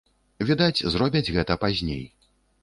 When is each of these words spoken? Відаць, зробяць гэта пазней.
Відаць, 0.47 0.85
зробяць 0.93 1.33
гэта 1.35 1.59
пазней. 1.65 2.03